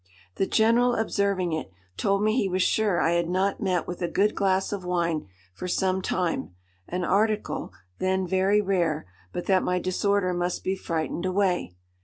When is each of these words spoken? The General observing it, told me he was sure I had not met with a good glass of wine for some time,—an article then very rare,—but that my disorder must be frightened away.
The 0.37 0.47
General 0.47 0.95
observing 0.95 1.53
it, 1.53 1.71
told 1.95 2.23
me 2.23 2.35
he 2.35 2.49
was 2.49 2.63
sure 2.63 2.99
I 2.99 3.11
had 3.11 3.29
not 3.29 3.61
met 3.61 3.85
with 3.85 4.01
a 4.01 4.07
good 4.07 4.33
glass 4.33 4.71
of 4.71 4.83
wine 4.83 5.27
for 5.53 5.67
some 5.67 6.01
time,—an 6.01 7.03
article 7.03 7.71
then 7.99 8.25
very 8.25 8.61
rare,—but 8.61 9.45
that 9.45 9.61
my 9.61 9.77
disorder 9.77 10.33
must 10.33 10.63
be 10.63 10.75
frightened 10.75 11.27
away. 11.27 11.75